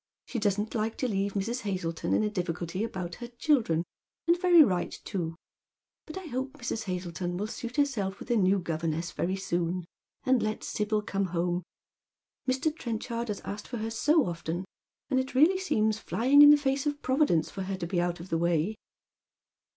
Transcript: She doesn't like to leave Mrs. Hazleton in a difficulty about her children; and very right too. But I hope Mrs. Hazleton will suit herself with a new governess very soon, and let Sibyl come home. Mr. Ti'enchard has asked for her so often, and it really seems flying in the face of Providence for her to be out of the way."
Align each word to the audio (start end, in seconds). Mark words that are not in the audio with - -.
She 0.25 0.39
doesn't 0.39 0.73
like 0.73 0.97
to 0.97 1.07
leave 1.07 1.33
Mrs. 1.33 1.59
Hazleton 1.61 2.11
in 2.15 2.23
a 2.23 2.29
difficulty 2.31 2.83
about 2.83 3.13
her 3.21 3.27
children; 3.27 3.85
and 4.27 4.35
very 4.41 4.63
right 4.63 4.91
too. 5.05 5.35
But 6.07 6.17
I 6.17 6.25
hope 6.25 6.53
Mrs. 6.53 6.85
Hazleton 6.85 7.37
will 7.37 7.45
suit 7.45 7.75
herself 7.75 8.19
with 8.19 8.31
a 8.31 8.35
new 8.35 8.57
governess 8.57 9.11
very 9.11 9.35
soon, 9.35 9.85
and 10.23 10.41
let 10.41 10.63
Sibyl 10.63 11.03
come 11.03 11.25
home. 11.25 11.61
Mr. 12.49 12.75
Ti'enchard 12.75 13.27
has 13.27 13.41
asked 13.41 13.67
for 13.67 13.77
her 13.77 13.91
so 13.91 14.25
often, 14.25 14.65
and 15.11 15.19
it 15.19 15.35
really 15.35 15.59
seems 15.59 15.99
flying 15.99 16.41
in 16.41 16.49
the 16.49 16.57
face 16.57 16.87
of 16.87 17.03
Providence 17.03 17.51
for 17.51 17.61
her 17.61 17.77
to 17.77 17.85
be 17.85 18.01
out 18.01 18.19
of 18.19 18.29
the 18.29 18.39
way." 18.39 18.73